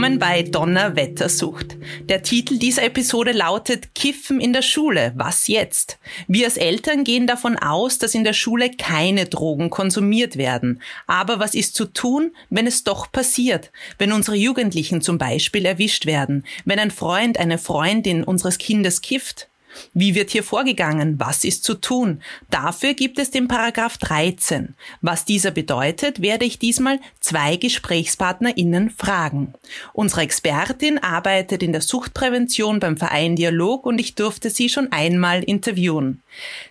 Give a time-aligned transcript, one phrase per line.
[0.00, 1.76] Willkommen bei Donnerwettersucht.
[2.08, 5.12] Der Titel dieser Episode lautet Kiffen in der Schule.
[5.14, 5.98] Was jetzt?
[6.26, 10.80] Wir als Eltern gehen davon aus, dass in der Schule keine Drogen konsumiert werden.
[11.06, 13.72] Aber was ist zu tun, wenn es doch passiert?
[13.98, 16.46] Wenn unsere Jugendlichen zum Beispiel erwischt werden?
[16.64, 19.49] Wenn ein Freund, eine Freundin unseres Kindes kifft?
[19.94, 21.18] Wie wird hier vorgegangen?
[21.18, 22.22] Was ist zu tun?
[22.50, 24.74] Dafür gibt es den Paragraph 13.
[25.00, 29.54] Was dieser bedeutet, werde ich diesmal zwei GesprächspartnerInnen fragen.
[29.92, 35.42] Unsere Expertin arbeitet in der Suchtprävention beim Verein Dialog und ich durfte sie schon einmal
[35.42, 36.22] interviewen.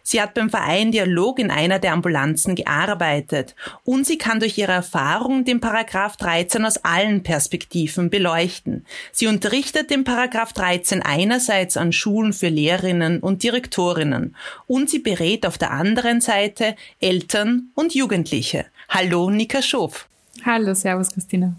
[0.04, 4.72] Sie hat beim Verein Dialog in einer der Ambulanzen gearbeitet und sie kann durch ihre
[4.72, 8.86] Erfahrung den Paragraph 13 aus allen Perspektiven beleuchten.
[9.12, 12.89] Sie unterrichtet den Paragraph 13 einerseits an Schulen für Lehrerinnen
[13.22, 14.36] und Direktorinnen
[14.68, 18.66] und sie berät auf der anderen Seite Eltern und Jugendliche.
[18.90, 20.08] Hallo Nika Schof.
[20.46, 21.56] Hallo, Servus Christina.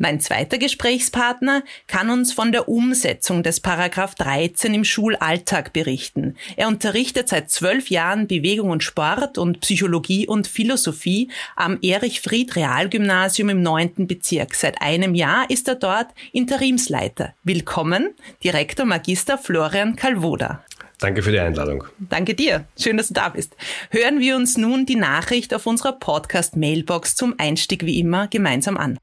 [0.00, 6.36] Mein zweiter Gesprächspartner kann uns von der Umsetzung des Paragraph 13 im Schulalltag berichten.
[6.54, 13.60] Er unterrichtet seit zwölf Jahren Bewegung und Sport und Psychologie und Philosophie am Erich-Fried-Realgymnasium im
[13.60, 14.54] neunten Bezirk.
[14.54, 17.34] Seit einem Jahr ist er dort Interimsleiter.
[17.42, 20.64] Willkommen, Direktor Magister Florian Kalvoda.
[21.00, 21.82] Danke für die Einladung.
[21.98, 22.66] Danke dir.
[22.78, 23.56] Schön, dass du da bist.
[23.90, 28.96] Hören wir uns nun die Nachricht auf unserer Podcast-Mailbox zum Einstieg wie immer gemeinsam an.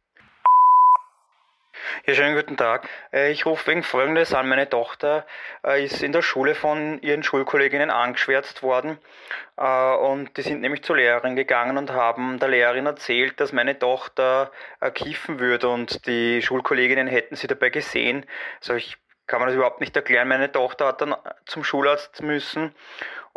[2.07, 2.87] Ja, schönen guten Tag.
[3.11, 4.47] Äh, ich rufe wegen Folgendes an.
[4.47, 5.25] Meine Tochter
[5.65, 8.99] äh, ist in der Schule von ihren Schulkolleginnen angeschwärzt worden.
[9.57, 13.79] Äh, und die sind nämlich zur Lehrerin gegangen und haben der Lehrerin erzählt, dass meine
[13.79, 14.51] Tochter
[14.94, 18.27] kiffen würde und die Schulkolleginnen hätten sie dabei gesehen.
[18.59, 20.27] Also ich kann man das überhaupt nicht erklären.
[20.27, 21.15] Meine Tochter hat dann
[21.45, 22.75] zum Schularzt müssen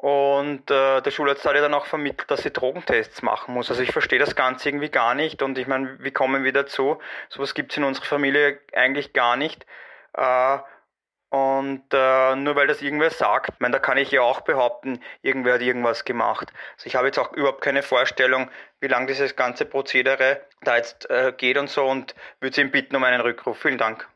[0.00, 3.68] und äh, der Schularzt hat ja dann auch vermittelt, dass sie Drogentests machen muss.
[3.68, 5.42] Also ich verstehe das Ganze irgendwie gar nicht.
[5.42, 7.00] Und ich meine, wie kommen wir dazu?
[7.28, 9.66] Sowas gibt es in unserer Familie eigentlich gar nicht.
[10.12, 10.58] Äh,
[11.30, 15.00] und äh, nur weil das irgendwer sagt, ich meine, da kann ich ja auch behaupten,
[15.22, 16.52] irgendwer hat irgendwas gemacht.
[16.76, 21.10] Also ich habe jetzt auch überhaupt keine Vorstellung, wie lange dieses ganze Prozedere da jetzt
[21.10, 23.58] äh, geht und so und würde Sie bitten um einen Rückruf.
[23.58, 24.08] Vielen Dank.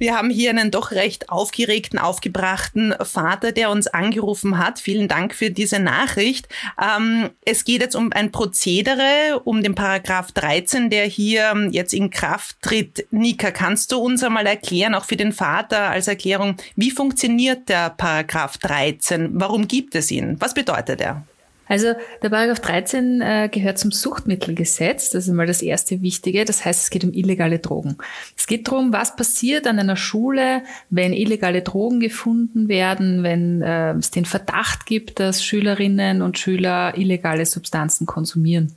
[0.00, 4.80] Wir haben hier einen doch recht aufgeregten, aufgebrachten Vater, der uns angerufen hat.
[4.80, 6.48] Vielen Dank für diese Nachricht.
[6.80, 12.08] Ähm, es geht jetzt um ein Prozedere, um den Paragraph 13, der hier jetzt in
[12.08, 13.08] Kraft tritt.
[13.10, 17.90] Nika, kannst du uns einmal erklären, auch für den Vater als Erklärung, wie funktioniert der
[17.90, 19.32] Paragraph 13?
[19.34, 20.36] Warum gibt es ihn?
[20.40, 21.24] Was bedeutet er?
[21.70, 25.10] Also der Paragraph 13 äh, gehört zum Suchtmittelgesetz.
[25.10, 26.44] Das ist mal das erste Wichtige.
[26.44, 27.96] Das heißt, es geht um illegale Drogen.
[28.36, 33.92] Es geht darum, was passiert an einer Schule, wenn illegale Drogen gefunden werden, wenn äh,
[33.92, 38.74] es den Verdacht gibt, dass Schülerinnen und Schüler illegale Substanzen konsumieren.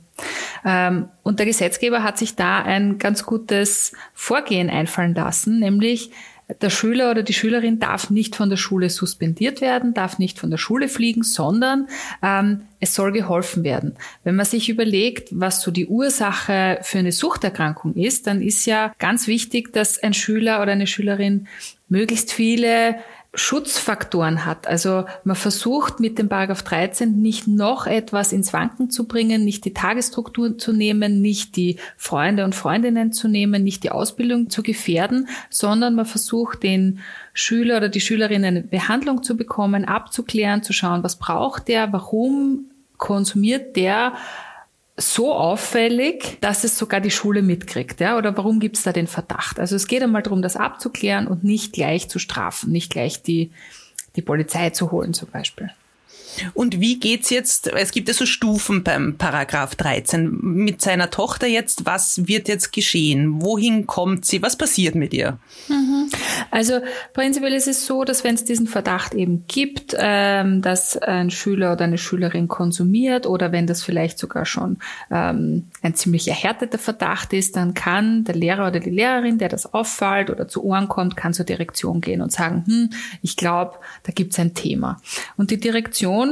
[0.64, 6.12] Ähm, und der Gesetzgeber hat sich da ein ganz gutes Vorgehen einfallen lassen, nämlich
[6.60, 10.50] der Schüler oder die Schülerin darf nicht von der Schule suspendiert werden, darf nicht von
[10.50, 11.88] der Schule fliegen, sondern
[12.22, 13.96] ähm, es soll geholfen werden.
[14.24, 18.92] Wenn man sich überlegt, was so die Ursache für eine Suchterkrankung ist, dann ist ja
[18.98, 21.48] ganz wichtig, dass ein Schüler oder eine Schülerin
[21.88, 22.96] möglichst viele
[23.34, 24.66] Schutzfaktoren hat.
[24.66, 29.64] Also man versucht mit dem Paragraph 13 nicht noch etwas ins Wanken zu bringen, nicht
[29.64, 34.62] die Tagesstruktur zu nehmen, nicht die Freunde und Freundinnen zu nehmen, nicht die Ausbildung zu
[34.62, 37.00] gefährden, sondern man versucht den
[37.32, 42.66] Schüler oder die Schülerin eine Behandlung zu bekommen, abzuklären, zu schauen, was braucht der, warum
[42.96, 44.14] konsumiert der
[44.96, 48.16] so auffällig, dass es sogar die Schule mitkriegt, ja?
[48.16, 49.58] Oder warum gibt es da den Verdacht?
[49.58, 53.50] Also es geht einmal darum, das abzuklären und nicht gleich zu strafen, nicht gleich die,
[54.14, 55.70] die Polizei zu holen zum Beispiel.
[56.54, 57.68] Und wie geht's jetzt?
[57.68, 61.86] Es gibt ja so Stufen beim Paragraph 13 mit seiner Tochter jetzt.
[61.86, 63.42] Was wird jetzt geschehen?
[63.42, 64.42] Wohin kommt sie?
[64.42, 65.38] Was passiert mit ihr?
[65.68, 66.08] Mhm.
[66.50, 66.80] Also
[67.12, 71.72] prinzipiell ist es so, dass wenn es diesen Verdacht eben gibt, ähm, dass ein Schüler
[71.72, 74.78] oder eine Schülerin konsumiert oder wenn das vielleicht sogar schon
[75.10, 79.72] ähm, ein ziemlich erhärteter Verdacht ist, dann kann der Lehrer oder die Lehrerin, der das
[79.72, 82.90] auffällt oder zu Ohren kommt, kann zur Direktion gehen und sagen, hm,
[83.22, 85.00] ich glaube, da gibt es ein Thema.
[85.36, 86.23] Und die Direktion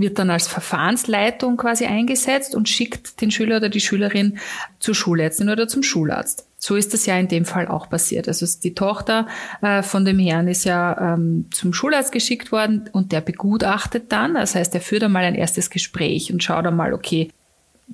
[0.00, 4.38] wird dann als Verfahrensleitung quasi eingesetzt und schickt den Schüler oder die Schülerin
[4.78, 6.46] zur Schulärztin oder zum Schularzt.
[6.58, 8.28] So ist das ja in dem Fall auch passiert.
[8.28, 9.26] Also die Tochter
[9.62, 14.34] äh, von dem Herrn ist ja ähm, zum Schularzt geschickt worden und der begutachtet dann.
[14.34, 17.30] Das heißt, er führt einmal ein erstes Gespräch und schaut einmal, okay,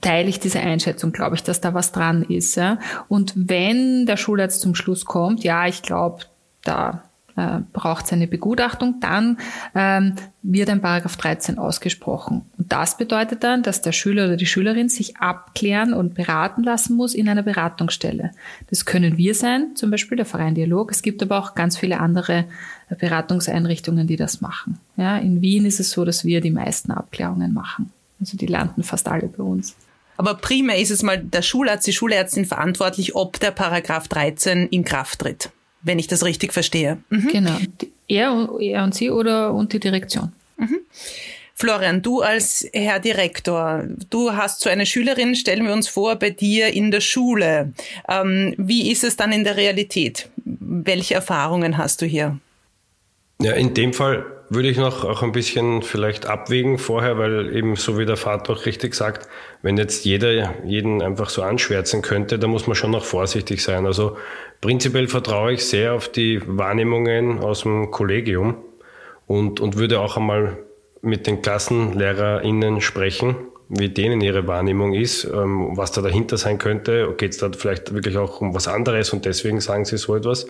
[0.00, 2.60] teile ich diese Einschätzung, glaube ich, dass da was dran ist.
[3.08, 6.24] Und wenn der Schularzt zum Schluss kommt, ja, ich glaube,
[6.62, 7.05] da
[7.36, 9.38] äh, braucht es eine Begutachtung, dann
[9.74, 12.42] ähm, wird ein Paragraph 13 ausgesprochen.
[12.56, 16.96] Und das bedeutet dann, dass der Schüler oder die Schülerin sich abklären und beraten lassen
[16.96, 18.30] muss in einer Beratungsstelle.
[18.70, 20.90] Das können wir sein, zum Beispiel der Verein Dialog.
[20.90, 22.44] Es gibt aber auch ganz viele andere
[22.88, 24.78] Beratungseinrichtungen, die das machen.
[24.96, 27.92] Ja, in Wien ist es so, dass wir die meisten Abklärungen machen.
[28.20, 29.74] Also die landen fast alle bei uns.
[30.16, 34.84] Aber primär ist es mal der Schularzt, die Schulärztin verantwortlich, ob der Paragraph 13 in
[34.84, 35.50] Kraft tritt
[35.86, 36.98] wenn ich das richtig verstehe.
[37.08, 37.28] Mhm.
[37.28, 37.56] Genau.
[38.08, 40.32] Er, er und sie oder und die Direktion.
[40.58, 40.80] Mhm.
[41.54, 46.28] Florian, du als Herr Direktor, du hast so eine Schülerin, stellen wir uns vor, bei
[46.28, 47.72] dir in der Schule.
[48.08, 50.28] Ähm, wie ist es dann in der Realität?
[50.44, 52.38] Welche Erfahrungen hast du hier?
[53.40, 57.76] Ja, in dem Fall würde ich noch auch ein bisschen vielleicht abwägen vorher, weil eben
[57.76, 59.28] so wie der Vater auch richtig sagt,
[59.62, 63.86] wenn jetzt jeder jeden einfach so anschwärzen könnte, da muss man schon noch vorsichtig sein.
[63.86, 64.16] Also
[64.60, 68.56] prinzipiell vertraue ich sehr auf die Wahrnehmungen aus dem Kollegium
[69.26, 70.58] und, und würde auch einmal
[71.02, 73.36] mit den KlassenlehrerInnen sprechen,
[73.68, 77.14] wie denen ihre Wahrnehmung ist, ähm, was da dahinter sein könnte.
[77.16, 80.46] Geht es da vielleicht wirklich auch um was anderes und deswegen sagen sie so etwas?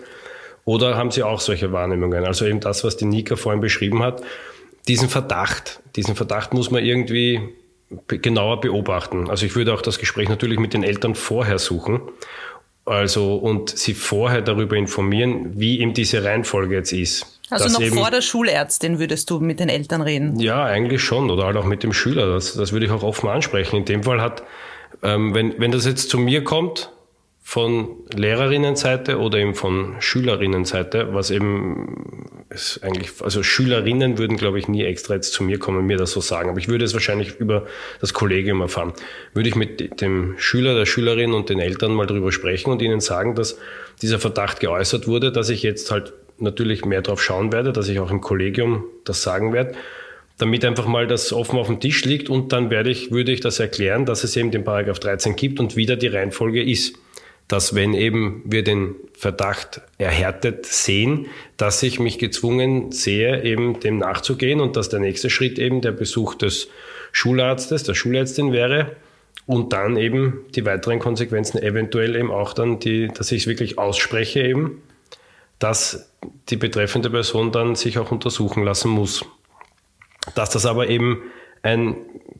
[0.67, 2.25] Oder haben Sie auch solche Wahrnehmungen?
[2.25, 4.21] Also eben das, was die Nika vorhin beschrieben hat,
[4.89, 7.39] diesen Verdacht, diesen Verdacht muss man irgendwie
[8.07, 9.29] genauer beobachten.
[9.29, 12.01] Also ich würde auch das Gespräch natürlich mit den Eltern vorher suchen.
[12.83, 17.39] Also und sie vorher darüber informieren, wie eben diese Reihenfolge jetzt ist.
[17.49, 20.37] Also noch eben, vor der Schulärztin würdest du mit den Eltern reden?
[20.37, 21.29] Ja, eigentlich schon.
[21.29, 22.33] Oder halt auch mit dem Schüler.
[22.33, 23.77] Das, das würde ich auch offen ansprechen.
[23.77, 24.43] In dem Fall hat,
[25.01, 26.91] ähm, wenn, wenn das jetzt zu mir kommt,
[27.47, 34.67] von Lehrerinnenseite oder eben von Schülerinnenseite, was eben ist eigentlich, also Schülerinnen würden, glaube ich,
[34.67, 36.93] nie extra jetzt zu mir kommen und mir das so sagen, aber ich würde es
[36.93, 37.65] wahrscheinlich über
[38.01, 38.91] das Kollegium erfahren.
[39.33, 42.99] Würde ich mit dem Schüler, der Schülerin und den Eltern mal drüber sprechen und ihnen
[42.99, 43.57] sagen, dass
[44.01, 48.01] dieser Verdacht geäußert wurde, dass ich jetzt halt natürlich mehr drauf schauen werde, dass ich
[48.01, 49.73] auch im Kollegium das sagen werde
[50.39, 53.39] damit einfach mal das offen auf dem Tisch liegt und dann werde ich, würde ich
[53.39, 56.95] das erklären, dass es eben den Paragraph 13 gibt und wieder die Reihenfolge ist
[57.47, 63.97] dass wenn eben wir den Verdacht erhärtet sehen, dass ich mich gezwungen sehe, eben dem
[63.97, 66.67] nachzugehen und dass der nächste Schritt eben der Besuch des
[67.11, 68.95] Schularztes, der Schulärztin wäre
[69.45, 73.77] und dann eben die weiteren Konsequenzen eventuell eben auch dann die, dass ich es wirklich
[73.77, 74.81] ausspreche eben,
[75.57, 76.11] dass
[76.49, 79.25] die betreffende Person dann sich auch untersuchen lassen muss.
[80.35, 81.23] Dass das aber eben
[81.63, 81.95] ein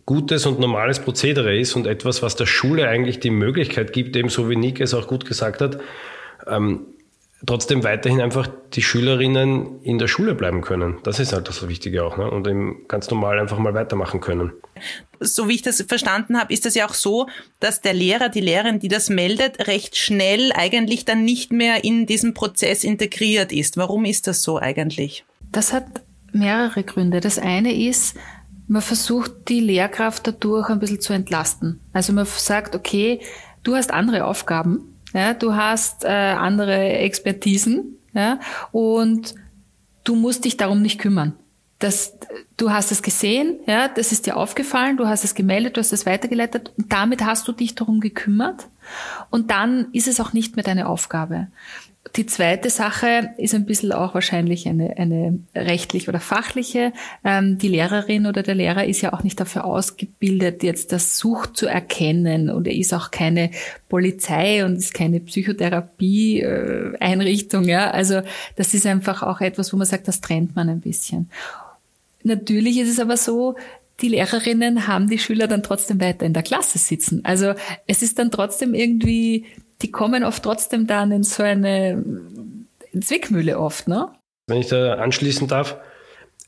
[0.06, 4.30] gutes und normales Prozedere ist und etwas, was der Schule eigentlich die Möglichkeit gibt, eben
[4.30, 5.80] so wie Nick es auch gut gesagt hat,
[6.48, 6.88] ähm,
[7.46, 10.98] trotzdem weiterhin einfach die Schülerinnen in der Schule bleiben können.
[11.04, 12.18] Das ist halt das Wichtige auch.
[12.18, 12.30] Ne?
[12.30, 14.54] Und eben ganz normal einfach mal weitermachen können.
[15.20, 17.28] So wie ich das verstanden habe, ist es ja auch so,
[17.60, 22.06] dass der Lehrer, die Lehrerin, die das meldet, recht schnell eigentlich dann nicht mehr in
[22.06, 23.78] diesen Prozess integriert ist.
[23.78, 25.24] Warum ist das so eigentlich?
[25.52, 25.86] Das hat
[26.32, 27.20] mehrere Gründe.
[27.20, 28.16] Das eine ist,
[28.68, 31.80] man versucht die Lehrkraft dadurch ein bisschen zu entlasten.
[31.94, 33.22] Also man sagt, okay,
[33.64, 38.40] du hast andere Aufgaben, ja, du hast äh, andere Expertisen ja,
[38.72, 39.36] und
[40.04, 41.34] du musst dich darum nicht kümmern.
[41.80, 42.18] Das,
[42.58, 45.94] du hast es gesehen, ja, das ist dir aufgefallen, du hast es gemeldet, du hast
[45.94, 48.68] es weitergeleitet und damit hast du dich darum gekümmert
[49.30, 51.48] und dann ist es auch nicht mehr deine Aufgabe.
[52.16, 56.94] Die zweite Sache ist ein bisschen auch wahrscheinlich eine, eine rechtlich oder fachliche.
[57.24, 61.58] Ähm, die Lehrerin oder der Lehrer ist ja auch nicht dafür ausgebildet, jetzt das Sucht
[61.58, 63.52] zu erkennen und er ist auch keine
[63.90, 67.66] Polizei und ist keine Psychotherapie-Einrichtung.
[67.66, 67.92] Ja?
[67.92, 68.22] Also
[68.56, 71.30] das ist einfach auch etwas, wo man sagt, das trennt man ein bisschen.
[72.24, 73.56] Natürlich ist es aber so,
[74.02, 77.26] die Lehrerinnen haben die Schüler dann trotzdem weiter in der Klasse sitzen.
[77.26, 77.54] Also
[77.88, 79.46] es ist dann trotzdem irgendwie
[79.82, 82.04] die kommen oft trotzdem dann in so eine
[83.00, 84.10] Zwickmühle oft, ne?
[84.48, 85.78] Wenn ich da anschließen darf,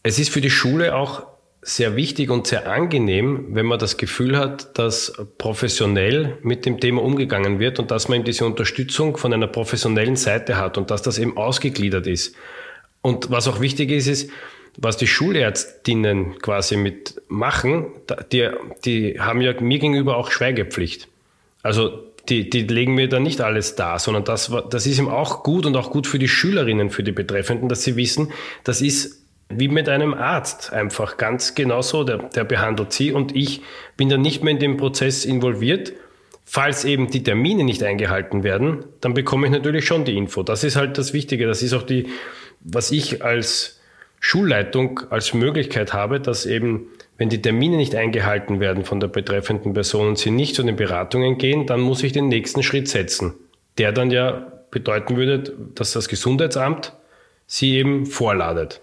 [0.03, 1.27] es ist für die Schule auch
[1.61, 7.03] sehr wichtig und sehr angenehm, wenn man das Gefühl hat, dass professionell mit dem Thema
[7.03, 11.01] umgegangen wird und dass man eben diese Unterstützung von einer professionellen Seite hat und dass
[11.01, 12.33] das eben ausgegliedert ist.
[13.01, 14.31] Und was auch wichtig ist, ist,
[14.77, 17.87] was die Schulärztinnen quasi mitmachen,
[18.31, 18.49] die,
[18.85, 21.09] die haben ja mir gegenüber auch Schweigepflicht.
[21.61, 25.43] Also die, die legen mir da nicht alles da, sondern das, das ist ihm auch
[25.43, 28.31] gut und auch gut für die Schülerinnen, für die Betreffenden, dass sie wissen,
[28.63, 33.35] das ist wie mit einem Arzt einfach ganz genau so, der, der behandelt sie und
[33.35, 33.61] ich
[33.97, 35.93] bin dann nicht mehr in dem Prozess involviert,
[36.51, 40.41] Falls eben die Termine nicht eingehalten werden, dann bekomme ich natürlich schon die Info.
[40.41, 41.45] Das ist halt das Wichtige.
[41.45, 42.07] Das ist auch die,
[42.61, 43.78] was ich als
[44.19, 49.73] Schulleitung als Möglichkeit habe, dass eben, wenn die Termine nicht eingehalten werden von der betreffenden
[49.73, 53.33] Person und sie nicht zu den Beratungen gehen, dann muss ich den nächsten Schritt setzen,
[53.77, 56.93] der dann ja bedeuten würde, dass das Gesundheitsamt
[57.47, 58.81] sie eben vorladet.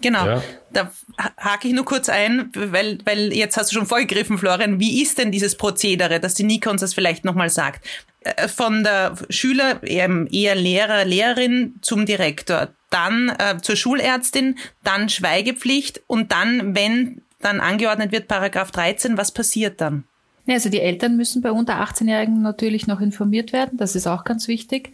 [0.00, 0.26] Genau.
[0.26, 0.42] Ja.
[0.70, 0.92] Da
[1.36, 4.78] hake ich nur kurz ein, weil, weil jetzt hast du schon vorgegriffen, Florian.
[4.78, 7.84] Wie ist denn dieses Prozedere, dass die Nika uns das vielleicht nochmal sagt?
[8.20, 16.02] Äh, von der Schüler, eher Lehrer, Lehrerin zum Direktor, dann äh, zur Schulärztin, dann Schweigepflicht
[16.06, 20.04] und dann, wenn dann angeordnet wird, Paragraph 13, was passiert dann?
[20.48, 24.24] Ja, also die Eltern müssen bei unter 18-Jährigen natürlich noch informiert werden, das ist auch
[24.24, 24.92] ganz wichtig.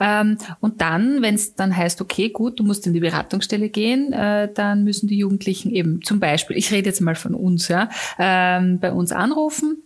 [0.00, 4.12] Ähm, und dann, wenn es dann heißt, okay, gut, du musst in die Beratungsstelle gehen,
[4.12, 7.88] äh, dann müssen die Jugendlichen eben zum Beispiel, ich rede jetzt mal von uns, ja,
[8.18, 9.80] ähm, bei uns anrufen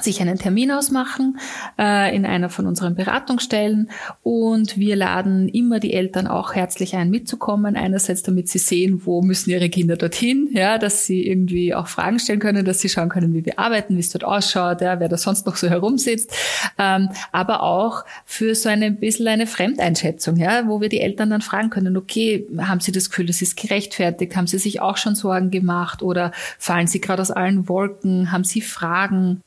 [0.00, 1.38] sich einen Termin ausmachen
[1.78, 3.90] äh, in einer von unseren Beratungsstellen.
[4.22, 7.76] Und wir laden immer die Eltern auch herzlich ein mitzukommen.
[7.76, 12.18] Einerseits, damit sie sehen, wo müssen ihre Kinder dorthin, ja, dass sie irgendwie auch Fragen
[12.18, 15.08] stellen können, dass sie schauen können, wie wir arbeiten, wie es dort ausschaut, ja, wer
[15.08, 16.32] da sonst noch so herumsitzt,
[16.78, 21.42] ähm, aber auch für so eine bisschen eine Fremdeinschätzung, ja, wo wir die Eltern dann
[21.42, 25.14] fragen können, okay, haben Sie das Gefühl, das ist gerechtfertigt, haben Sie sich auch schon
[25.14, 26.02] Sorgen gemacht?
[26.02, 29.40] Oder fallen Sie gerade aus allen Wolken, haben Sie Fragen?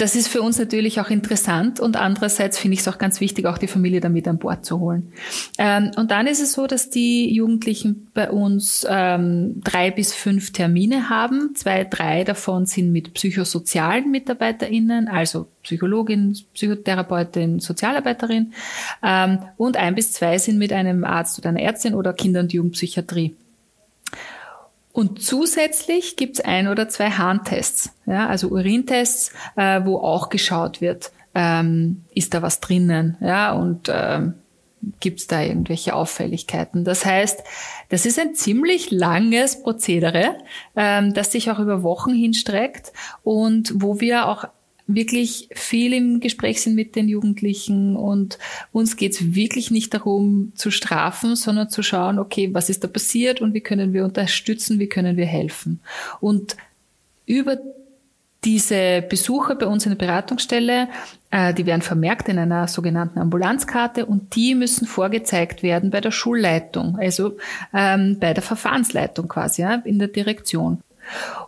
[0.00, 3.44] Das ist für uns natürlich auch interessant und andererseits finde ich es auch ganz wichtig,
[3.44, 5.12] auch die Familie damit an Bord zu holen.
[5.58, 10.52] Ähm, und dann ist es so, dass die Jugendlichen bei uns ähm, drei bis fünf
[10.52, 11.54] Termine haben.
[11.54, 18.54] Zwei, drei davon sind mit psychosozialen MitarbeiterInnen, also Psychologin, Psychotherapeutin, Sozialarbeiterin.
[19.02, 22.54] Ähm, und ein bis zwei sind mit einem Arzt oder einer Ärztin oder Kinder- und
[22.54, 23.34] Jugendpsychiatrie.
[24.92, 31.12] Und zusätzlich gibt's ein oder zwei Harntests, ja, also Urintests, äh, wo auch geschaut wird,
[31.34, 34.34] ähm, ist da was drinnen, ja, und ähm,
[34.98, 36.84] gibt's da irgendwelche Auffälligkeiten.
[36.84, 37.42] Das heißt,
[37.90, 40.38] das ist ein ziemlich langes Prozedere,
[40.74, 42.92] ähm, das sich auch über Wochen hinstreckt
[43.22, 44.46] und wo wir auch
[44.94, 48.38] wirklich viel im Gespräch sind mit den Jugendlichen und
[48.72, 53.40] uns geht's wirklich nicht darum zu strafen, sondern zu schauen, okay, was ist da passiert
[53.40, 55.80] und wie können wir unterstützen, wie können wir helfen.
[56.20, 56.56] Und
[57.26, 57.58] über
[58.44, 60.88] diese Besucher bei uns in der Beratungsstelle,
[61.30, 66.10] äh, die werden vermerkt in einer sogenannten Ambulanzkarte und die müssen vorgezeigt werden bei der
[66.10, 67.36] Schulleitung, also
[67.74, 70.80] ähm, bei der Verfahrensleitung quasi, in der Direktion.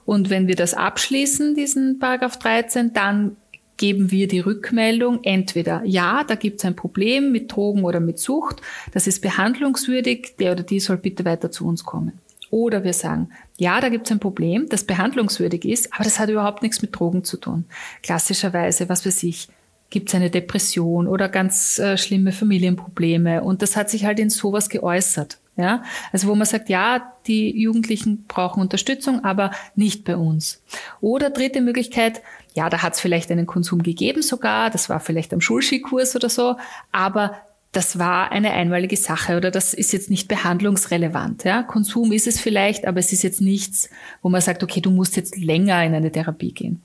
[0.05, 3.37] Und wenn wir das abschließen, diesen Paragraph 13, dann
[3.77, 8.19] geben wir die Rückmeldung entweder ja, da gibt es ein Problem mit Drogen oder mit
[8.19, 8.61] Sucht,
[8.93, 12.13] das ist behandlungswürdig, der oder die soll bitte weiter zu uns kommen.
[12.51, 16.29] Oder wir sagen, ja, da gibt es ein Problem, das behandlungswürdig ist, aber das hat
[16.29, 17.65] überhaupt nichts mit Drogen zu tun.
[18.03, 19.49] Klassischerweise, was weiß ich,
[19.89, 24.31] gibt es eine Depression oder ganz äh, schlimme Familienprobleme und das hat sich halt in
[24.31, 25.39] sowas geäußert.
[25.57, 25.83] Ja,
[26.13, 30.63] also wo man sagt, ja, die Jugendlichen brauchen Unterstützung, aber nicht bei uns.
[31.03, 32.23] Oder dritte Möglichkeit,
[32.55, 36.31] ja, da hat es vielleicht einen Konsum gegeben sogar, das war vielleicht am Schulskikurs oder
[36.31, 36.57] so,
[36.91, 37.37] aber
[37.73, 41.45] das war eine einmalige Sache oder das ist jetzt nicht behandlungsrelevant.
[41.45, 41.63] Ja?
[41.63, 43.89] Konsum ist es vielleicht, aber es ist jetzt nichts,
[44.21, 46.83] wo man sagt, okay, du musst jetzt länger in eine Therapie gehen.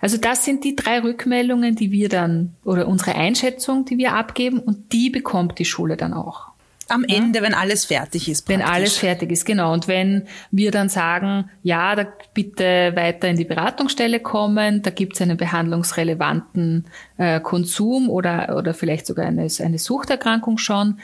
[0.00, 4.60] Also das sind die drei Rückmeldungen, die wir dann oder unsere Einschätzung, die wir abgeben
[4.60, 6.47] und die bekommt die Schule dann auch.
[6.88, 7.16] Am ja?
[7.16, 8.46] Ende, wenn alles fertig ist.
[8.46, 8.66] Praktisch.
[8.66, 9.72] Wenn alles fertig ist, genau.
[9.72, 15.14] Und wenn wir dann sagen, ja, da bitte weiter in die Beratungsstelle kommen, da gibt
[15.14, 16.86] es einen behandlungsrelevanten
[17.18, 20.98] äh, Konsum oder, oder vielleicht sogar eine, eine Suchterkrankung schon,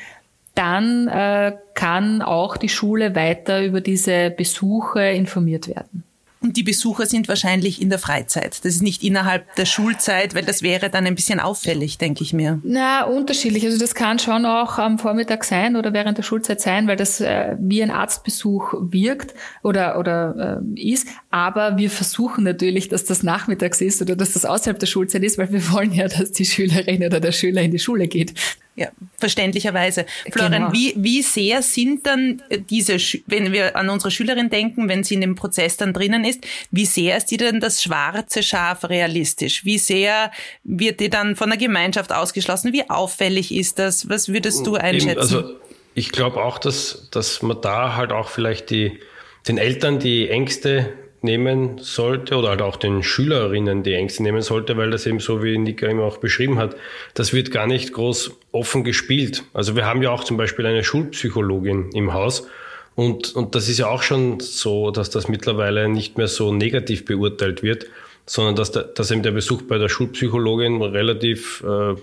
[0.55, 6.05] dann äh, kann auch die Schule weiter über diese Besuche informiert werden.
[6.45, 8.63] Und die Besucher sind wahrscheinlich in der Freizeit.
[8.67, 12.35] Das ist nicht innerhalb der Schulzeit, weil das wäre dann ein bisschen auffällig, denke ich
[12.35, 12.61] mir.
[12.63, 13.65] Na, unterschiedlich.
[13.65, 17.23] Also das kann schon auch am Vormittag sein oder während der Schulzeit sein, weil das
[17.23, 21.09] äh, wie ein Arztbesuch wirkt oder, oder äh, ist.
[21.35, 25.37] Aber wir versuchen natürlich, dass das nachmittags ist oder dass das außerhalb der Schulzeit ist,
[25.37, 28.35] weil wir wollen ja, dass die Schülerin oder der Schüler in die Schule geht.
[28.77, 30.07] Ja, verständlicherweise.
[30.31, 30.73] Florian, genau.
[30.73, 35.23] wie, wie sehr sind dann diese, wenn wir an unsere Schülerin denken, wenn sie in
[35.23, 39.65] dem Prozess dann drinnen ist, wie sehr ist die dann das schwarze Schaf realistisch?
[39.65, 40.31] Wie sehr
[40.63, 42.73] wird die dann von der Gemeinschaft ausgeschlossen?
[42.73, 44.09] Wie auffällig ist das?
[44.09, 45.11] Was würdest du einschätzen?
[45.11, 45.55] Eben, also
[45.95, 49.01] ich glaube auch, dass, dass man da halt auch vielleicht die,
[49.49, 50.93] den Eltern die Ängste
[51.25, 55.43] nehmen sollte oder halt auch den Schülerinnen die Ängste nehmen sollte, weil das eben so
[55.43, 56.77] wie Nika immer auch beschrieben hat,
[57.15, 59.45] das wird gar nicht groß offen gespielt.
[59.53, 62.47] Also wir haben ja auch zum Beispiel eine Schulpsychologin im Haus
[62.95, 67.05] und, und das ist ja auch schon so, dass das mittlerweile nicht mehr so negativ
[67.05, 67.87] beurteilt wird.
[68.27, 71.95] sondern dass, der, dass eben der Besuch bei der Schulpsychologin relativ äh,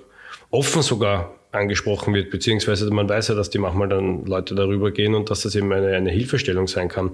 [0.51, 5.16] offen sogar angesprochen wird, beziehungsweise man weiß ja, dass die manchmal dann Leute darüber gehen
[5.16, 7.12] und dass das eben eine, eine Hilfestellung sein kann.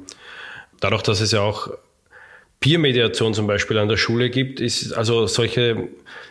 [0.80, 1.70] Dadurch, dass es ja auch
[2.60, 5.90] Peer-Mediation zum Beispiel an der Schule gibt, ist also solche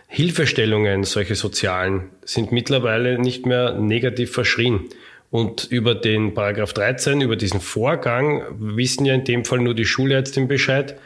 [0.08, 4.80] Hilfestellungen, solche sozialen, sind mittlerweile nicht mehr negativ verschrien.
[5.30, 9.84] Und über den Paragraph 13, über diesen Vorgang, wissen ja in dem Fall nur die
[9.84, 10.98] Schulärztin Bescheid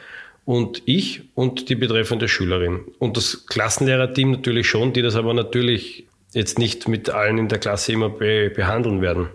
[0.45, 2.81] und ich und die betreffende Schülerin.
[2.99, 7.59] Und das Klassenlehrerteam natürlich schon, die das aber natürlich jetzt nicht mit allen in der
[7.59, 9.27] Klasse immer be behandeln werden.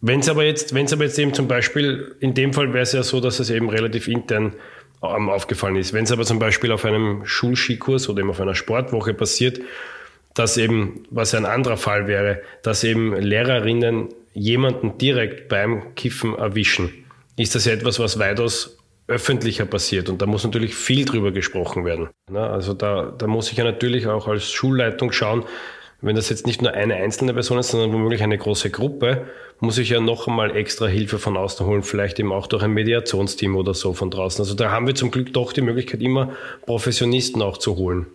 [0.00, 2.82] Wenn es aber jetzt, wenn es aber jetzt eben zum Beispiel, in dem Fall wäre
[2.82, 4.52] es ja so, dass es eben relativ intern
[5.00, 5.92] aufgefallen ist.
[5.92, 9.60] Wenn es aber zum Beispiel auf einem Schulskikurs oder eben auf einer Sportwoche passiert,
[10.34, 16.92] dass eben, was ein anderer Fall wäre, dass eben Lehrerinnen jemanden direkt beim Kiffen erwischen,
[17.36, 20.08] ist das ja etwas, was weitaus öffentlicher passiert.
[20.08, 22.08] Und da muss natürlich viel drüber gesprochen werden.
[22.32, 25.44] Also da, da muss ich ja natürlich auch als Schulleitung schauen,
[26.04, 29.26] wenn das jetzt nicht nur eine einzelne Person ist, sondern womöglich eine große Gruppe,
[29.60, 32.72] muss ich ja noch einmal extra Hilfe von außen holen, vielleicht eben auch durch ein
[32.72, 34.42] Mediationsteam oder so von draußen.
[34.42, 36.32] Also da haben wir zum Glück doch die Möglichkeit, immer
[36.66, 38.06] Professionisten auch zu holen.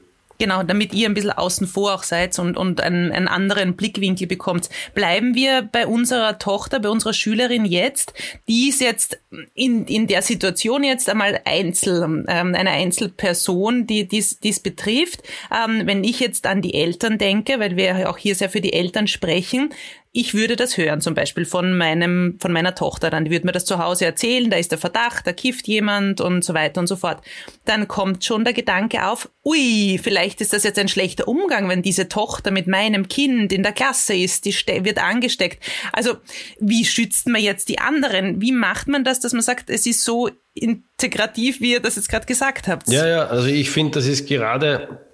[0.41, 4.25] Genau, damit ihr ein bisschen außen vor auch seid und, und einen, einen anderen Blickwinkel
[4.25, 4.69] bekommt.
[4.95, 8.13] Bleiben wir bei unserer Tochter, bei unserer Schülerin jetzt.
[8.47, 9.19] Die ist jetzt
[9.53, 15.23] in, in der Situation jetzt einmal Einzel, ähm, eine Einzelperson, die dies, dies betrifft.
[15.53, 18.71] Ähm, wenn ich jetzt an die Eltern denke, weil wir auch hier sehr für die
[18.71, 19.73] Eltern sprechen,
[20.11, 23.25] ich würde das hören, zum Beispiel von meinem, von meiner Tochter dann.
[23.25, 26.43] Die würde mir das zu Hause erzählen, da ist der Verdacht, da kifft jemand und
[26.43, 27.21] so weiter und so fort.
[27.65, 31.83] Dann kommt schon der Gedanke auf, ui, vielleicht ist das jetzt ein schlechter Umgang, wenn
[31.83, 35.63] diese Tochter mit meinem Kind in der Klasse ist, die wird angesteckt.
[35.93, 36.17] Also,
[36.59, 38.41] wie schützt man jetzt die anderen?
[38.41, 42.09] Wie macht man das, dass man sagt, es ist so integrativ, wie ihr das jetzt
[42.09, 42.89] gerade gesagt habt?
[42.89, 45.05] Ja, ja, also ich finde, das ist gerade,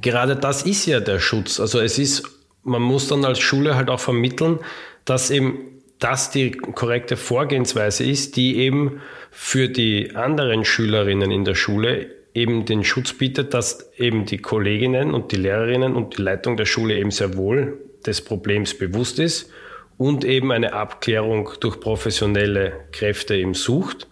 [0.00, 1.60] gerade das ist ja der Schutz.
[1.60, 4.58] Also es ist man muss dann als Schule halt auch vermitteln,
[5.04, 11.54] dass eben das die korrekte Vorgehensweise ist, die eben für die anderen Schülerinnen in der
[11.54, 16.56] Schule eben den Schutz bietet, dass eben die Kolleginnen und die Lehrerinnen und die Leitung
[16.56, 19.50] der Schule eben sehr wohl des Problems bewusst ist
[19.96, 24.06] und eben eine Abklärung durch professionelle Kräfte eben sucht.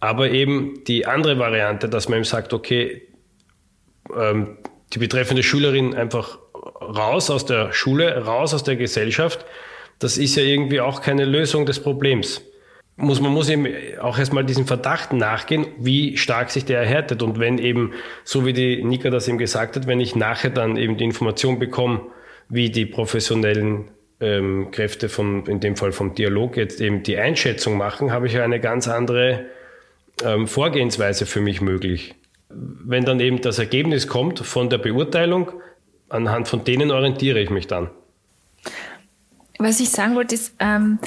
[0.00, 3.02] Aber eben die andere Variante, dass man eben sagt, okay,
[4.16, 4.56] ähm,
[4.94, 6.38] die betreffende Schülerin einfach
[6.80, 9.44] raus aus der Schule, raus aus der Gesellschaft,
[9.98, 12.42] das ist ja irgendwie auch keine Lösung des Problems.
[12.96, 13.66] Muss, man muss eben
[14.00, 17.22] auch erstmal diesem Verdacht nachgehen, wie stark sich der erhärtet.
[17.22, 17.92] Und wenn eben,
[18.24, 21.58] so wie die Nika das eben gesagt hat, wenn ich nachher dann eben die Information
[21.58, 22.02] bekomme,
[22.50, 23.88] wie die professionellen
[24.20, 28.34] ähm, Kräfte vom, in dem Fall vom Dialog jetzt eben die Einschätzung machen, habe ich
[28.34, 29.46] ja eine ganz andere
[30.22, 32.14] ähm, Vorgehensweise für mich möglich.
[32.50, 35.52] Wenn dann eben das Ergebnis kommt von der Beurteilung,
[36.10, 37.90] anhand von denen orientiere ich mich dann.
[39.58, 40.98] Was ich sagen wollte, ist, ähm,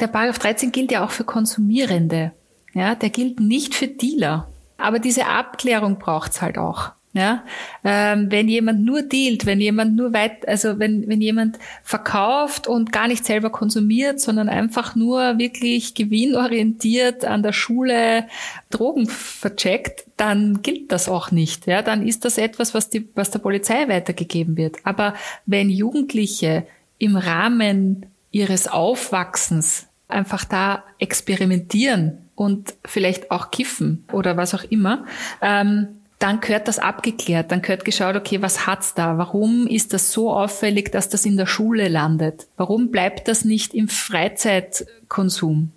[0.00, 2.32] der Paragraph 13 gilt ja auch für Konsumierende.
[2.72, 4.48] Ja, der gilt nicht für Dealer.
[4.76, 6.90] Aber diese Abklärung braucht's halt auch.
[7.16, 7.44] Ja,
[7.84, 12.90] ähm, wenn jemand nur dealt, wenn jemand nur weit, also wenn, wenn jemand verkauft und
[12.90, 18.26] gar nicht selber konsumiert, sondern einfach nur wirklich gewinnorientiert an der Schule
[18.70, 21.68] Drogen vercheckt, dann gilt das auch nicht.
[21.68, 24.78] Ja, dann ist das etwas, was die, was der Polizei weitergegeben wird.
[24.82, 25.14] Aber
[25.46, 26.66] wenn Jugendliche
[26.98, 35.06] im Rahmen ihres Aufwachsens einfach da experimentieren und vielleicht auch kiffen oder was auch immer,
[35.40, 39.18] ähm, dann gehört das abgeklärt, dann gehört geschaut, okay, was hat's da?
[39.18, 42.46] Warum ist das so auffällig, dass das in der Schule landet?
[42.56, 45.72] Warum bleibt das nicht im Freizeitkonsum?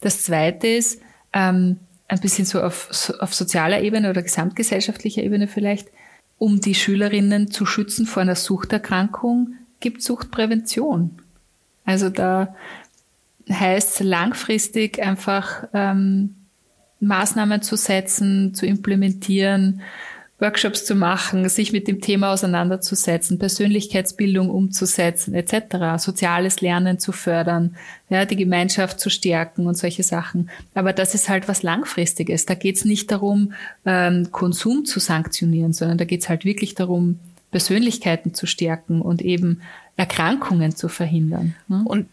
[0.00, 1.00] Das zweite ist,
[1.32, 5.88] ähm, ein bisschen so auf, auf sozialer Ebene oder gesamtgesellschaftlicher Ebene vielleicht,
[6.38, 11.18] um die Schülerinnen zu schützen vor einer Suchterkrankung, gibt Suchtprävention.
[11.84, 12.54] Also da
[13.48, 16.36] heißt langfristig einfach ähm,
[17.00, 19.82] Maßnahmen zu setzen, zu implementieren,
[20.40, 27.76] Workshops zu machen, sich mit dem Thema auseinanderzusetzen, Persönlichkeitsbildung umzusetzen, etc., soziales Lernen zu fördern,
[28.08, 30.48] ja, die Gemeinschaft zu stärken und solche Sachen.
[30.74, 32.46] Aber das ist halt was Langfristiges.
[32.46, 33.52] Da geht es nicht darum,
[33.84, 37.18] ähm, Konsum zu sanktionieren, sondern da geht es halt wirklich darum,
[37.50, 39.60] Persönlichkeiten zu stärken und eben
[39.96, 41.54] Erkrankungen zu verhindern.
[41.68, 41.82] Ne?
[41.84, 42.06] Und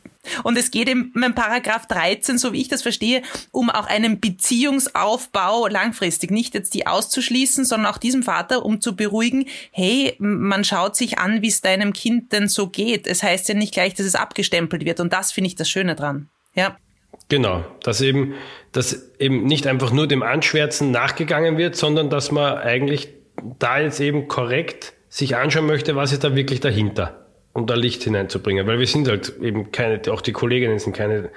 [0.43, 5.67] und es geht im Paragraph 13, so wie ich das verstehe, um auch einen Beziehungsaufbau
[5.67, 6.31] langfristig.
[6.31, 11.19] Nicht jetzt die auszuschließen, sondern auch diesem Vater, um zu beruhigen, hey, man schaut sich
[11.19, 13.07] an, wie es deinem Kind denn so geht.
[13.07, 14.99] Es heißt ja nicht gleich, dass es abgestempelt wird.
[14.99, 16.29] Und das finde ich das Schöne dran.
[16.53, 16.77] Ja.
[17.29, 18.35] Genau, dass eben,
[18.71, 23.09] dass eben nicht einfach nur dem Anschwärzen nachgegangen wird, sondern dass man eigentlich
[23.59, 27.26] da jetzt eben korrekt sich anschauen möchte, was ist da wirklich dahinter,
[27.57, 28.67] um da Licht hineinzubringen.
[28.67, 31.31] Weil wir sind halt eben keine, auch die Kolleginnen sind keine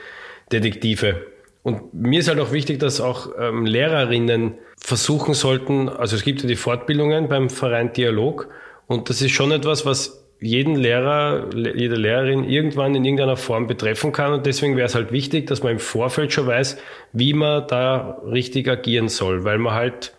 [0.52, 1.26] Detektive.
[1.62, 6.42] Und mir ist halt auch wichtig, dass auch ähm, Lehrerinnen versuchen sollten, also es gibt
[6.42, 8.48] ja die Fortbildungen beim Verein Dialog
[8.86, 14.12] und das ist schon etwas, was jeden Lehrer, jede Lehrerin irgendwann in irgendeiner Form betreffen
[14.12, 14.32] kann.
[14.32, 16.78] Und deswegen wäre es halt wichtig, dass man im Vorfeld schon weiß,
[17.12, 20.12] wie man da richtig agieren soll, weil man halt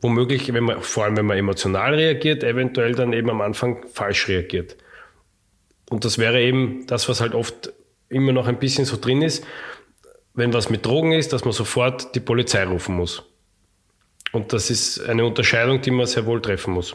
[0.00, 4.28] womöglich, wenn man, vor allem wenn man emotional reagiert, eventuell dann eben am Anfang falsch
[4.28, 4.76] reagiert.
[5.90, 7.72] Und das wäre eben das, was halt oft
[8.08, 9.44] immer noch ein bisschen so drin ist,
[10.34, 13.22] wenn was mit Drogen ist, dass man sofort die Polizei rufen muss.
[14.32, 16.94] Und das ist eine Unterscheidung, die man sehr wohl treffen muss.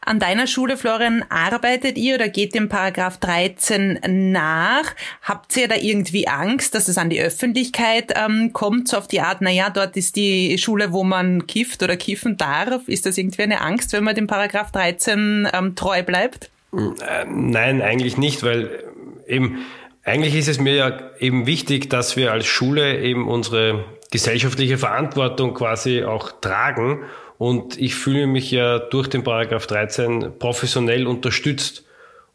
[0.00, 3.98] An deiner Schule, Florian, arbeitet ihr oder geht dem Paragraph 13
[4.32, 4.94] nach?
[5.22, 9.20] Habt ihr da irgendwie Angst, dass es an die Öffentlichkeit ähm, kommt, so auf die
[9.20, 12.86] Art, naja, dort ist die Schule, wo man kifft oder kiffen darf?
[12.86, 16.50] Ist das irgendwie eine Angst, wenn man dem Paragraph 13 ähm, treu bleibt?
[16.72, 18.84] Äh, nein, eigentlich nicht, weil
[19.26, 19.64] eben,
[20.04, 25.54] eigentlich ist es mir ja eben wichtig, dass wir als Schule eben unsere gesellschaftliche Verantwortung
[25.54, 27.04] quasi auch tragen
[27.38, 31.84] und ich fühle mich ja durch den Paragraph 13 professionell unterstützt.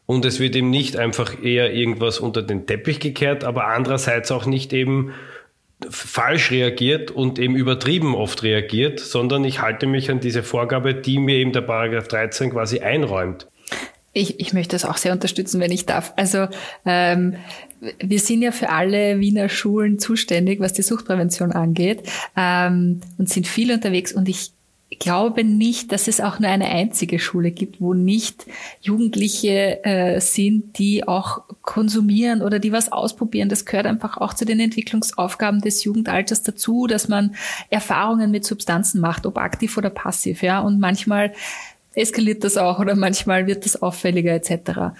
[0.06, 4.44] Und es wird eben nicht einfach eher irgendwas unter den Teppich gekehrt, aber andererseits auch
[4.44, 5.12] nicht eben
[5.88, 11.18] falsch reagiert und eben übertrieben oft reagiert, sondern ich halte mich an diese Vorgabe, die
[11.18, 13.46] mir eben der Paragraph 13 quasi einräumt.
[14.14, 16.12] Ich, ich möchte das auch sehr unterstützen, wenn ich darf.
[16.16, 16.46] Also
[16.86, 17.34] ähm,
[17.98, 22.04] wir sind ja für alle Wiener Schulen zuständig, was die Suchtprävention angeht
[22.36, 24.12] ähm, und sind viel unterwegs.
[24.12, 24.52] Und ich
[25.00, 28.46] glaube nicht, dass es auch nur eine einzige Schule gibt, wo nicht
[28.80, 33.48] Jugendliche äh, sind, die auch konsumieren oder die was ausprobieren.
[33.48, 37.34] Das gehört einfach auch zu den Entwicklungsaufgaben des Jugendalters dazu, dass man
[37.70, 40.42] Erfahrungen mit Substanzen macht, ob aktiv oder passiv.
[40.42, 41.32] Ja, und manchmal
[41.94, 44.96] eskaliert das auch oder manchmal wird das auffälliger etc.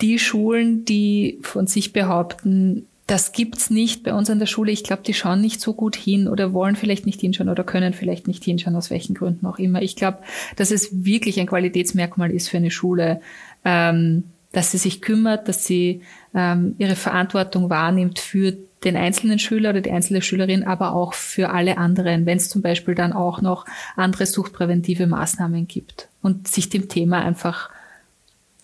[0.00, 4.72] Die Schulen, die von sich behaupten, das gibt's nicht bei uns an der Schule.
[4.72, 7.92] Ich glaube, die schauen nicht so gut hin oder wollen vielleicht nicht hinschauen oder können
[7.92, 9.82] vielleicht nicht hinschauen, aus welchen Gründen auch immer.
[9.82, 10.18] Ich glaube,
[10.56, 13.20] dass es wirklich ein Qualitätsmerkmal ist für eine Schule,
[13.64, 16.02] ähm, dass sie sich kümmert, dass sie
[16.34, 21.50] ähm, ihre Verantwortung wahrnimmt für den einzelnen Schüler oder die einzelne Schülerin, aber auch für
[21.50, 23.64] alle anderen, wenn es zum Beispiel dann auch noch
[23.96, 27.70] andere suchtpräventive Maßnahmen gibt und sich dem Thema einfach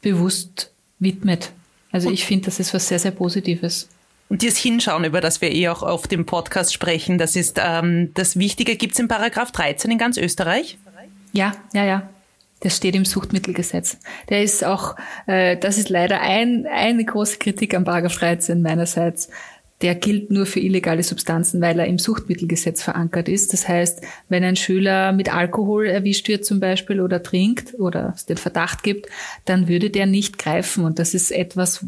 [0.03, 1.53] bewusst widmet.
[1.93, 3.89] Also ich finde, das ist was sehr, sehr Positives.
[4.29, 8.13] Und dieses Hinschauen, über das wir eh auch auf dem Podcast sprechen, das ist ähm,
[8.15, 8.77] das Wichtige.
[8.77, 10.77] Gibt es in Paragraph 13 in ganz Österreich?
[11.33, 12.09] Ja, ja, ja.
[12.61, 13.99] Das steht im Suchtmittelgesetz.
[14.29, 19.29] Der ist auch, äh, das ist leider ein, eine große Kritik am Paragraph 13 meinerseits
[19.81, 23.53] der gilt nur für illegale Substanzen, weil er im Suchtmittelgesetz verankert ist.
[23.53, 28.27] Das heißt, wenn ein Schüler mit Alkohol erwischt wird zum Beispiel oder trinkt oder es
[28.27, 29.07] den Verdacht gibt,
[29.45, 30.85] dann würde der nicht greifen.
[30.85, 31.85] Und das ist etwas,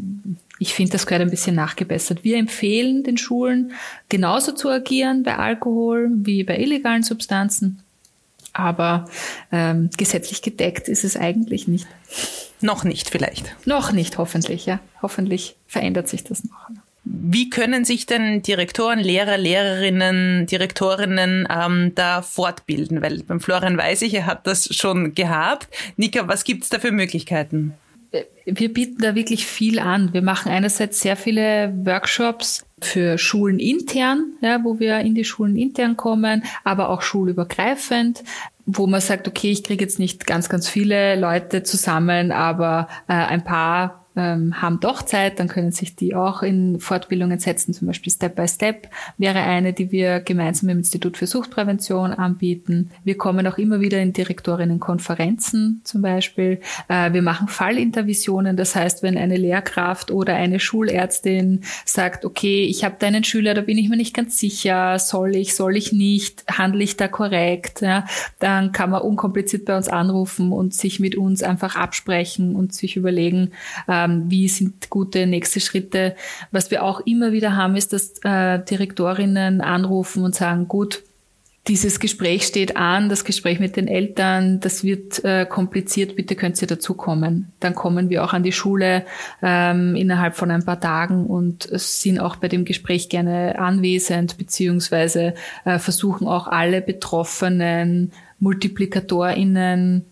[0.61, 2.23] ich finde, das gehört ein bisschen nachgebessert.
[2.23, 3.73] Wir empfehlen den Schulen
[4.09, 7.83] genauso zu agieren bei Alkohol wie bei illegalen Substanzen.
[8.53, 9.07] Aber
[9.53, 11.87] ähm, gesetzlich gedeckt ist es eigentlich nicht.
[12.61, 13.55] Noch nicht vielleicht.
[13.67, 14.81] Noch nicht, hoffentlich, ja.
[15.03, 16.69] Hoffentlich verändert sich das noch.
[17.05, 23.01] Wie können sich denn Direktoren, Lehrer, Lehrerinnen, Direktorinnen ähm, da fortbilden?
[23.01, 25.69] Weil beim Florian weiß ich, er hat das schon gehabt.
[25.97, 27.75] Nika, was gibt's da für Möglichkeiten?
[28.45, 30.13] Wir bieten da wirklich viel an.
[30.13, 35.57] Wir machen einerseits sehr viele Workshops für Schulen intern, ja, wo wir in die Schulen
[35.57, 38.23] intern kommen, aber auch schulübergreifend
[38.73, 43.15] wo man sagt, okay, ich kriege jetzt nicht ganz, ganz viele Leute zusammen, aber äh,
[43.15, 47.89] ein paar ähm, haben doch Zeit, dann können sich die auch in Fortbildungen setzen, zum
[47.89, 52.91] Beispiel Step by Step wäre eine, die wir gemeinsam dem Institut für Suchtprävention anbieten.
[53.05, 56.61] Wir kommen auch immer wieder in Direktorinnenkonferenzen zum Beispiel.
[56.89, 62.85] Äh, wir machen Fallintervisionen, das heißt, wenn eine Lehrkraft oder eine Schulärztin sagt, okay, ich
[62.85, 66.45] habe deinen Schüler, da bin ich mir nicht ganz sicher, soll ich, soll ich nicht,
[66.51, 68.05] handle ich da korrekt, ja,
[68.39, 72.97] dann kann man unkompliziert bei uns anrufen und sich mit uns einfach absprechen und sich
[72.97, 73.53] überlegen,
[73.89, 76.17] äh, ähm, wie sind gute nächste Schritte.
[76.51, 81.03] Was wir auch immer wieder haben, ist, dass äh, Direktorinnen anrufen und sagen, gut,
[81.69, 86.61] dieses Gespräch steht an, das Gespräch mit den Eltern, das wird äh, kompliziert, bitte könnt
[86.61, 87.53] ihr dazukommen.
[87.61, 89.05] Dann kommen wir auch an die Schule
[89.43, 95.35] ähm, innerhalb von ein paar Tagen und sind auch bei dem Gespräch gerne anwesend, beziehungsweise
[95.65, 100.07] äh, versuchen auch alle Betroffenen, MultiplikatorInnen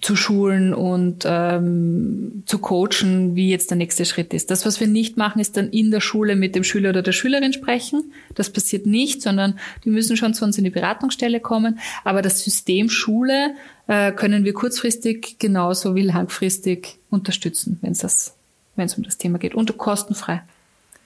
[0.00, 4.50] zu schulen und ähm, zu coachen, wie jetzt der nächste Schritt ist.
[4.50, 7.12] Das, was wir nicht machen, ist dann in der Schule mit dem Schüler oder der
[7.12, 8.12] Schülerin sprechen.
[8.34, 11.78] Das passiert nicht, sondern die müssen schon zu uns in die Beratungsstelle kommen.
[12.04, 13.54] Aber das System Schule
[13.86, 18.34] äh, können wir kurzfristig genauso wie langfristig unterstützen, wenn es
[18.76, 20.42] um das Thema geht und kostenfrei.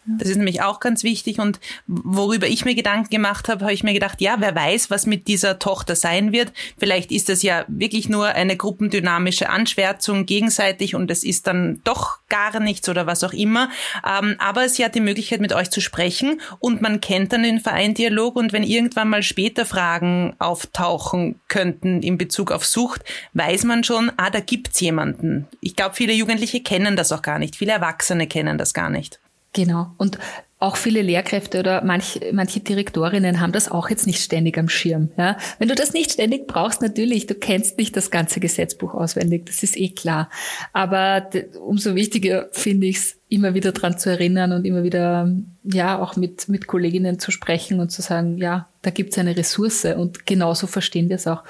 [0.05, 3.85] Das ist nämlich auch ganz wichtig und worüber ich mir Gedanken gemacht habe, habe ich
[3.85, 6.53] mir gedacht, ja, wer weiß, was mit dieser Tochter sein wird.
[6.77, 12.19] Vielleicht ist das ja wirklich nur eine gruppendynamische Anschwärzung gegenseitig und es ist dann doch
[12.29, 13.71] gar nichts oder was auch immer.
[14.05, 17.61] Ähm, aber sie hat die Möglichkeit, mit euch zu sprechen und man kennt dann den
[17.61, 23.03] Vereindialog und wenn irgendwann mal später Fragen auftauchen könnten in Bezug auf Sucht,
[23.35, 25.47] weiß man schon, ah, da gibt's jemanden.
[25.61, 27.55] Ich glaube, viele Jugendliche kennen das auch gar nicht.
[27.55, 29.21] Viele Erwachsene kennen das gar nicht.
[29.53, 29.93] Genau.
[29.99, 30.19] Und
[30.63, 35.11] auch viele Lehrkräfte oder manch, manche Direktorinnen haben das auch jetzt nicht ständig am Schirm.
[35.19, 35.37] Ja?
[35.59, 39.65] Wenn du das nicht ständig brauchst, natürlich, du kennst nicht das ganze Gesetzbuch auswendig, das
[39.65, 40.31] ist eh klar.
[40.73, 41.29] Aber
[41.61, 45.33] umso wichtiger finde ich es, immer wieder dran zu erinnern und immer wieder,
[45.65, 49.35] ja, auch mit, mit Kolleginnen zu sprechen und zu sagen, ja, da gibt es eine
[49.35, 51.43] Ressource und genauso verstehen wir es auch.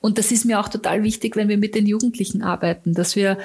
[0.00, 3.36] Und das ist mir auch total wichtig, wenn wir mit den Jugendlichen arbeiten, dass wir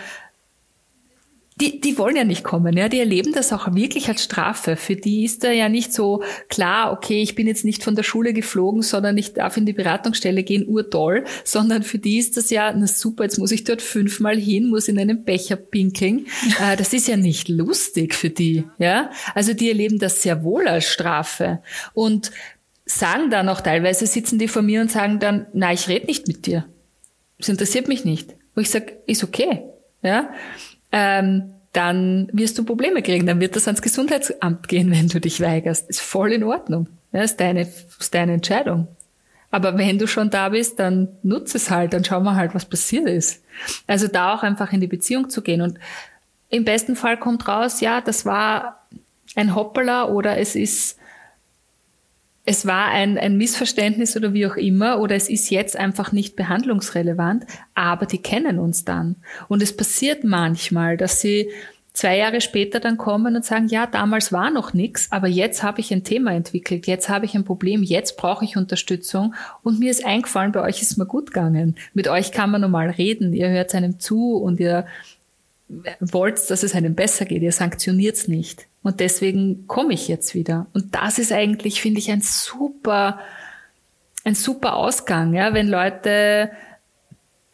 [1.60, 4.78] die, die wollen ja nicht kommen, ja, die erleben das auch wirklich als Strafe.
[4.78, 8.04] Für die ist da ja nicht so klar, okay, ich bin jetzt nicht von der
[8.04, 12.50] Schule geflogen, sondern ich darf in die Beratungsstelle gehen, urtoll, sondern für die ist das
[12.50, 16.28] ja, na super, jetzt muss ich dort fünfmal hin, muss in einen Becher pinkeln.
[16.62, 19.10] Äh, das ist ja nicht lustig für die, ja.
[19.34, 21.60] Also die erleben das sehr wohl als Strafe
[21.94, 22.32] und
[22.86, 26.28] sagen dann auch teilweise, sitzen die vor mir und sagen dann, na, ich rede nicht
[26.28, 26.66] mit dir.
[27.40, 28.36] Das interessiert mich nicht.
[28.54, 29.62] Wo ich sage, ist okay,
[30.04, 30.30] ja
[30.92, 33.26] ähm, dann wirst du Probleme kriegen.
[33.26, 35.90] Dann wird das ans Gesundheitsamt gehen, wenn du dich weigerst.
[35.90, 36.88] Ist voll in Ordnung.
[37.14, 38.88] Ja, ist deine, ist deine Entscheidung.
[39.52, 42.66] Aber wenn du schon da bist, dann nutze es halt, dann schauen wir halt, was
[42.66, 43.44] passiert ist.
[43.86, 45.62] Also da auch einfach in die Beziehung zu gehen.
[45.62, 45.78] Und
[46.50, 48.86] im besten Fall kommt raus, ja, das war
[49.36, 50.98] ein Hoppala oder es ist
[52.44, 56.36] es war ein, ein Missverständnis oder wie auch immer, oder es ist jetzt einfach nicht
[56.36, 59.18] behandlungsrelevant, aber die kennen uns dann.
[59.48, 61.50] Und es passiert manchmal, dass sie
[61.94, 65.82] zwei Jahre später dann kommen und sagen, ja, damals war noch nichts, aber jetzt habe
[65.82, 69.92] ich ein Thema entwickelt, jetzt habe ich ein Problem, jetzt brauche ich Unterstützung und mir
[69.92, 71.76] ist eingefallen, bei euch ist mir gut gegangen.
[71.94, 74.88] Mit euch kann man normal reden, ihr hört einem zu und ihr
[76.00, 78.68] wollt, dass es einem besser geht, ihr sanktioniert es nicht.
[78.84, 80.67] Und deswegen komme ich jetzt wieder.
[80.74, 83.20] Und das ist eigentlich, finde ich, ein super,
[84.24, 86.52] ein super Ausgang, ja, wenn Leute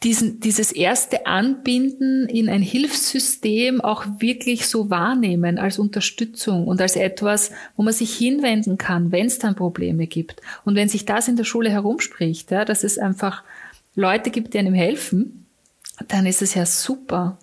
[0.04, 6.94] diesen, dieses erste Anbinden in ein Hilfssystem auch wirklich so wahrnehmen als Unterstützung und als
[6.94, 10.40] etwas, wo man sich hinwenden kann, wenn es dann Probleme gibt.
[10.64, 13.42] Und wenn sich das in der Schule herumspricht, ja, dass es einfach
[13.96, 15.46] Leute gibt, die einem helfen,
[16.06, 17.36] dann ist es ja super.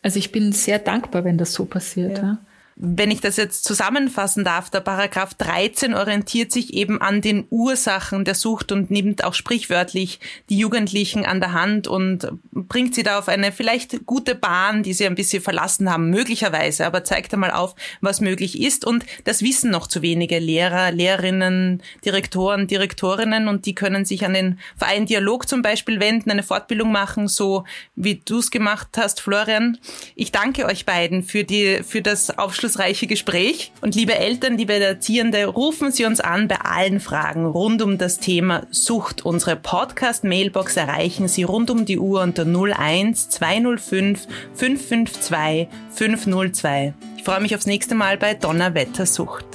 [0.00, 2.18] Also ich bin sehr dankbar, wenn das so passiert.
[2.18, 2.24] Ja.
[2.24, 2.38] ja
[2.80, 8.24] wenn ich das jetzt zusammenfassen darf, der Paragraph 13 orientiert sich eben an den Ursachen
[8.24, 13.18] der Sucht und nimmt auch sprichwörtlich die Jugendlichen an der Hand und bringt sie da
[13.18, 17.50] auf eine vielleicht gute Bahn, die sie ein bisschen verlassen haben, möglicherweise, aber zeigt einmal
[17.50, 18.84] auf, was möglich ist.
[18.84, 24.34] Und das wissen noch zu wenige Lehrer, Lehrerinnen, Direktoren, Direktorinnen und die können sich an
[24.34, 27.64] den Verein Dialog zum Beispiel wenden, eine Fortbildung machen, so
[27.96, 29.78] wie du es gemacht hast, Florian.
[30.14, 33.72] Ich danke euch beiden für die, für das Aufschluss aufschlussreiche Gespräch.
[33.80, 38.18] Und liebe Eltern, liebe Erziehende, rufen Sie uns an bei allen Fragen rund um das
[38.18, 39.24] Thema Sucht.
[39.24, 46.94] Unsere Podcast-Mailbox erreichen Sie rund um die Uhr unter 01 205 552 502.
[47.16, 49.46] Ich freue mich aufs nächste Mal bei Donnerwetter Sucht.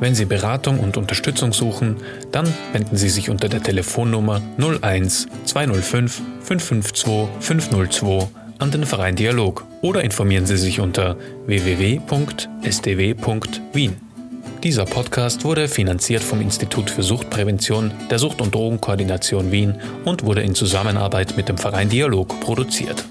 [0.00, 1.96] Wenn Sie Beratung und Unterstützung suchen,
[2.30, 9.64] dann wenden Sie sich unter der Telefonnummer 01 205 552 502 an den Verein Dialog
[9.82, 11.16] oder informieren Sie sich unter
[11.46, 12.08] www.sdw.wien.
[14.64, 20.42] Dieser Podcast wurde finanziert vom Institut für Suchtprävention der Sucht- und Drogenkoordination Wien und wurde
[20.42, 23.04] in Zusammenarbeit mit dem Verein Dialog produziert.